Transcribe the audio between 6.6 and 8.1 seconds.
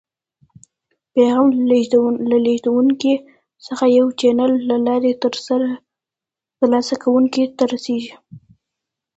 لاسه کوونکي ته رسي.